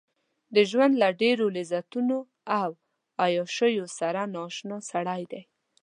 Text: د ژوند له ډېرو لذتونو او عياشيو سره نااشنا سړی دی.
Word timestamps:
د 0.55 0.57
ژوند 0.69 0.93
له 1.01 1.09
ډېرو 1.21 1.45
لذتونو 1.57 2.17
او 2.61 2.69
عياشيو 3.23 3.85
سره 3.99 4.21
نااشنا 4.35 4.77
سړی 4.91 5.23
دی. 5.31 5.41